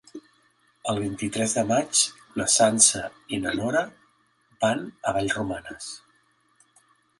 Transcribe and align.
El 0.93 1.01
vint-i-tres 1.01 1.53
de 1.57 1.63
maig 1.71 2.01
na 2.41 2.47
Sança 2.55 3.03
i 3.37 3.41
na 3.45 3.55
Nora 3.61 3.85
van 4.65 4.83
a 5.13 5.17
Vallromanes. 5.21 5.95